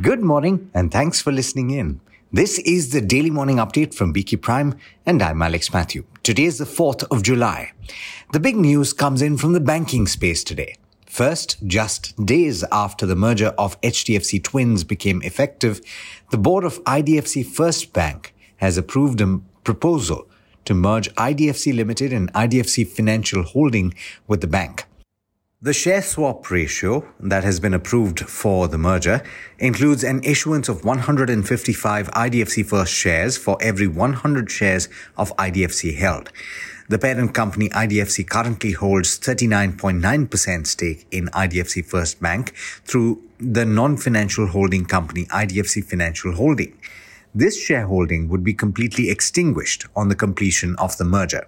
[0.00, 2.00] Good morning and thanks for listening in.
[2.32, 6.04] This is the daily morning update from BQ Prime and I'm Alex Mathew.
[6.22, 7.72] Today is the 4th of July.
[8.32, 10.76] The big news comes in from the banking space today.
[11.04, 15.82] First, just days after the merger of HDFC Twins became effective,
[16.30, 20.26] the board of IDFC First Bank has approved a proposal
[20.64, 23.92] to merge IDFC Limited and IDFC Financial Holding
[24.26, 24.86] with the bank.
[25.64, 29.22] The share swap ratio that has been approved for the merger
[29.60, 36.32] includes an issuance of 155 IDFC First shares for every 100 shares of IDFC held.
[36.88, 44.48] The parent company IDFC currently holds 39.9% stake in IDFC First Bank through the non-financial
[44.48, 46.76] holding company IDFC Financial Holding.
[47.32, 51.46] This shareholding would be completely extinguished on the completion of the merger.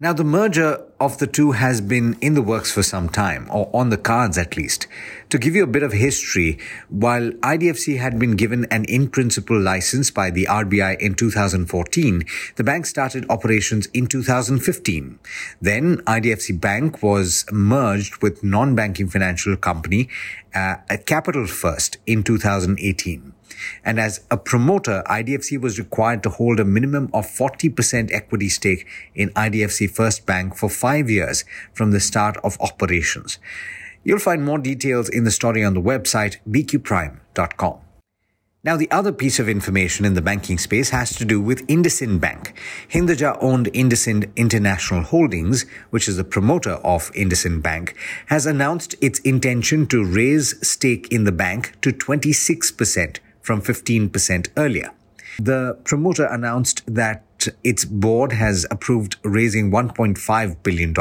[0.00, 3.68] Now, the merger of the two has been in the works for some time, or
[3.74, 4.86] on the cards at least.
[5.30, 6.56] To give you a bit of history,
[6.88, 12.24] while IDFC had been given an in principle license by the RBI in 2014,
[12.54, 15.18] the bank started operations in 2015.
[15.60, 20.08] Then IDFC Bank was merged with non-banking financial company
[20.54, 23.32] uh, at Capital First in 2018.
[23.84, 28.86] And as a promoter, IDFC was required to hold a minimum of 40% equity stake
[29.14, 33.38] in IDFC First Bank for five years from the start of operations.
[34.04, 37.80] You'll find more details in the story on the website bqprime.com.
[38.64, 42.20] Now, the other piece of information in the banking space has to do with IndusInd
[42.20, 42.58] Bank.
[42.90, 47.94] Hinduja owned IndusInd International Holdings, which is the promoter of IndusInd Bank,
[48.26, 53.18] has announced its intention to raise stake in the bank to 26%
[53.48, 54.90] from 15% earlier.
[55.38, 57.24] The promoter announced that
[57.64, 60.92] its board has approved raising $1.5 billion,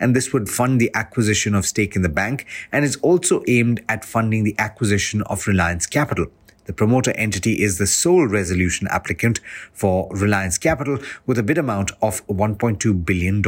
[0.00, 3.82] and this would fund the acquisition of stake in the bank and is also aimed
[3.88, 6.26] at funding the acquisition of Reliance Capital.
[6.66, 9.40] The promoter entity is the sole resolution applicant
[9.72, 13.40] for Reliance Capital with a bid amount of $1.2 billion.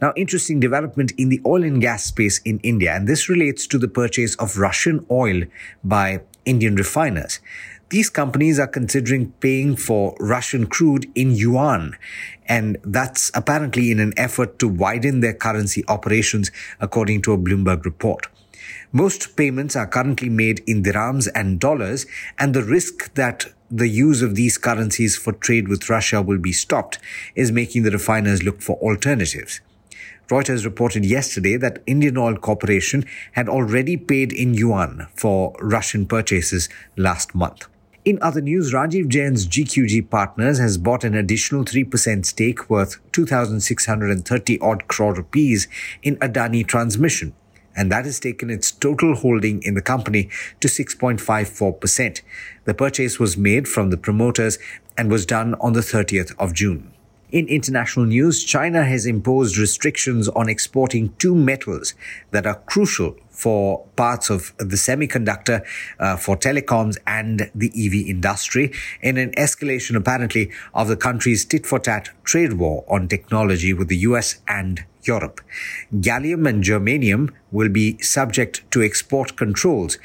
[0.00, 3.78] Now, interesting development in the oil and gas space in India, and this relates to
[3.78, 5.42] the purchase of Russian oil
[5.82, 7.40] by Indian refiners.
[7.90, 11.96] These companies are considering paying for Russian crude in yuan,
[12.46, 16.50] and that's apparently in an effort to widen their currency operations,
[16.80, 18.26] according to a Bloomberg report.
[18.90, 22.06] Most payments are currently made in dirhams and dollars,
[22.38, 26.52] and the risk that the use of these currencies for trade with Russia will be
[26.52, 26.98] stopped
[27.34, 29.60] is making the refiners look for alternatives.
[30.28, 36.70] Reuters reported yesterday that Indian Oil Corporation had already paid in yuan for Russian purchases
[36.96, 37.66] last month.
[38.06, 44.60] In other news, Rajiv Jain's GQG Partners has bought an additional 3% stake worth 2,630
[44.60, 45.68] odd crore rupees
[46.02, 47.34] in Adani Transmission,
[47.76, 50.30] and that has taken its total holding in the company
[50.60, 52.20] to 6.54%.
[52.64, 54.58] The purchase was made from the promoters
[54.96, 56.93] and was done on the 30th of June.
[57.34, 61.94] In international news, China has imposed restrictions on exporting two metals
[62.30, 65.66] that are crucial for parts of the semiconductor,
[65.98, 68.70] uh, for telecoms and the EV industry
[69.02, 73.88] in an escalation apparently of the country's tit for tat trade war on technology with
[73.88, 75.40] the US and Europe.
[75.92, 79.98] Gallium and germanium will be subject to export controls,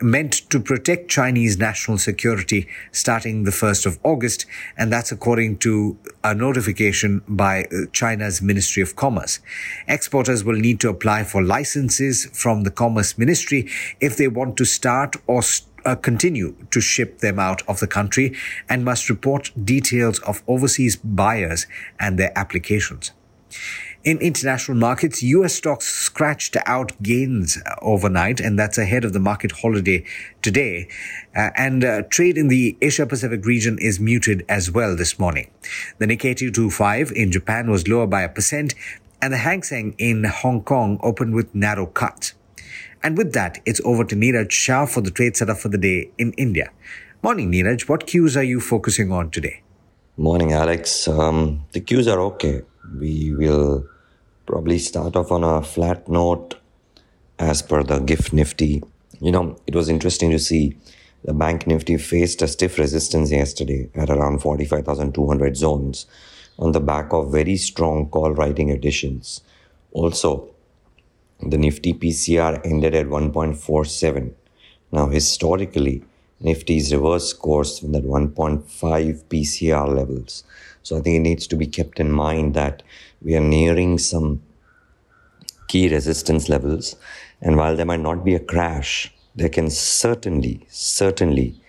[0.00, 5.98] meant to protect Chinese national security starting the 1st of August, and that's according to
[6.24, 9.40] a notification by uh, China's Ministry of Commerce.
[9.86, 13.68] Exporters will need to apply for licenses from the Commerce Ministry
[14.00, 15.42] if they want to start or
[15.84, 18.34] uh, continue to ship them out of the country
[18.68, 21.66] and must report details of overseas buyers
[21.98, 23.12] and their applications.
[24.04, 29.50] In international markets, US stocks scratched out gains overnight, and that's ahead of the market
[29.50, 30.04] holiday
[30.40, 30.88] today.
[31.34, 35.50] Uh, and uh, trade in the Asia Pacific region is muted as well this morning.
[35.98, 38.76] The Nikkei 225 in Japan was lower by a percent,
[39.20, 42.34] and the Hang Seng in Hong Kong opened with narrow cuts.
[43.02, 46.12] And with that, it's over to Niraj Shah for the trade setup for the day
[46.18, 46.70] in India.
[47.20, 47.88] Morning, Niraj.
[47.88, 49.62] What cues are you focusing on today?
[50.16, 51.08] Morning, Alex.
[51.08, 52.62] Um, the cues are okay
[52.96, 53.86] we will
[54.46, 56.56] probably start off on a flat note
[57.38, 58.82] as per the GIFT Nifty.
[59.20, 60.76] You know, it was interesting to see
[61.24, 66.06] the Bank Nifty faced a stiff resistance yesterday at around 45,200 zones
[66.58, 69.42] on the back of very strong call writing additions.
[69.92, 70.50] Also,
[71.40, 74.32] the Nifty PCR ended at 1.47.
[74.90, 76.04] Now, historically,
[76.40, 80.44] Nifty's reverse course from that 1.5 PCR levels.
[80.82, 82.82] So I think it needs to be kept in mind that
[83.20, 84.42] we are nearing some
[85.66, 86.96] key resistance levels.
[87.40, 91.60] And while there might not be a crash, there can certainly, certainly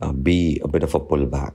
[0.00, 1.54] uh, be a bit of a pullback.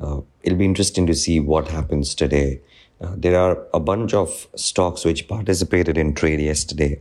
[0.00, 2.60] Uh, it'll be interesting to see what happens today.
[3.00, 7.00] Uh, there are a bunch of stocks which participated in trade yesterday,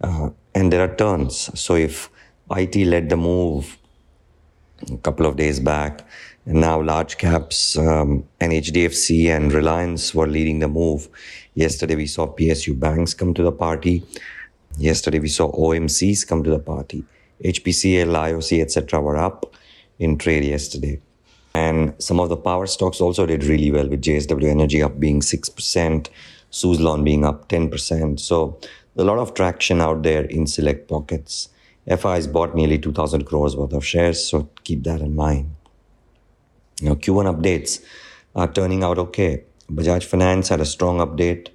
[0.00, 1.50] uh, and there are turns.
[1.58, 2.10] So if
[2.50, 3.76] IT led the move
[4.92, 6.06] a couple of days back,
[6.44, 11.08] and now large caps um, and HDFC and Reliance were leading the move.
[11.54, 14.04] Yesterday we saw PSU banks come to the party.
[14.78, 17.04] Yesterday we saw OMCs come to the party.
[17.44, 19.00] HPCL, IOC, etc.
[19.00, 19.54] were up
[19.98, 21.00] in trade yesterday.
[21.54, 25.20] And some of the power stocks also did really well with JSW Energy up being
[25.20, 26.08] 6%,
[26.52, 28.20] Suzlon being up 10%.
[28.20, 28.60] So
[28.96, 31.48] a lot of traction out there in select pockets.
[31.88, 35.54] FI has bought nearly 2,000 crores worth of shares, so keep that in mind.
[36.82, 37.82] Now, Q1 updates
[38.34, 39.44] are turning out okay.
[39.70, 41.48] Bajaj Finance had a strong update.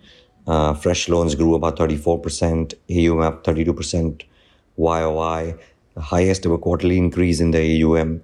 [0.47, 4.23] Uh, fresh loans grew about 34%, AUM up 32%
[4.77, 5.55] YOY,
[5.93, 8.23] the highest ever quarterly increase in the AUM.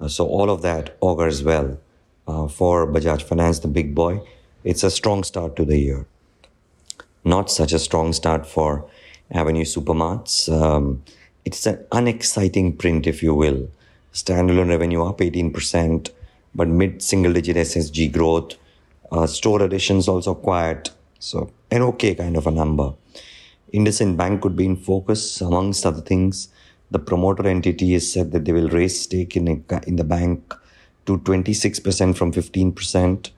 [0.00, 1.78] Uh, so all of that augurs well
[2.26, 4.20] uh, for Bajaj Finance, the big boy.
[4.64, 6.06] It's a strong start to the year.
[7.24, 8.88] Not such a strong start for
[9.30, 10.50] Avenue Supermarts.
[10.50, 11.02] Um,
[11.44, 13.68] it's an unexciting print, if you will.
[14.12, 16.10] Standalone revenue up 18%,
[16.54, 18.54] but mid single digit SSG growth.
[19.10, 20.90] Uh, store additions also quiet.
[21.18, 22.94] So, an okay kind of a number.
[23.72, 26.48] IndusInd Bank could be in focus, amongst other things.
[26.90, 30.54] The promoter entity has said that they will raise stake in, a, in the bank
[31.06, 33.30] to 26% from 15%.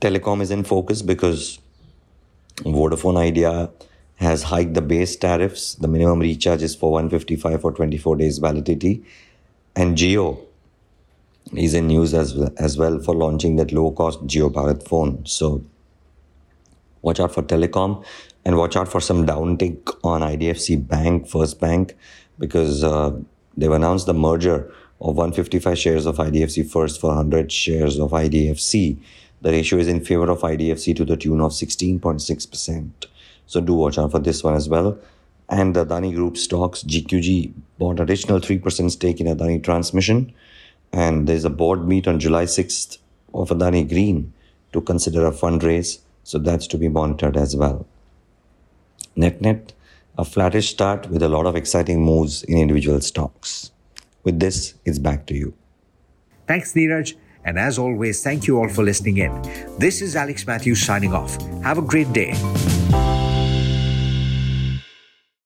[0.00, 1.58] Telecom is in focus because
[2.56, 3.70] Vodafone Idea
[4.16, 5.74] has hiked the base tariffs.
[5.74, 9.04] The minimum recharge is for 155 for 24 days validity.
[9.74, 10.38] And Jio
[11.54, 15.24] is in news as well, as well for launching that low cost Jio Bharat phone.
[15.26, 15.64] So
[17.02, 18.04] watch out for telecom
[18.44, 21.94] and watch out for some downtick on IDFC Bank, First Bank,
[22.38, 23.12] because uh,
[23.56, 28.98] they've announced the merger of 155 shares of IDFC First for 100 shares of IDFC.
[29.42, 32.90] The ratio is in favor of IDFC to the tune of 16.6%.
[33.46, 34.98] So do watch out for this one as well.
[35.48, 40.32] And the Adani Group stocks, GQG bought additional 3% stake in Adani Transmission
[40.92, 42.98] and there's a board meet on July 6th
[43.34, 44.32] of Adani Green
[44.72, 45.98] to consider a fundraise.
[46.24, 47.86] So that's to be monitored as well.
[49.14, 49.72] Net net,
[50.18, 53.70] a flattish start with a lot of exciting moves in individual stocks.
[54.24, 55.54] With this, it's back to you.
[56.48, 57.14] Thanks, Niraj.
[57.44, 59.32] And as always, thank you all for listening in.
[59.78, 61.40] This is Alex Mathews signing off.
[61.62, 62.34] Have a great day.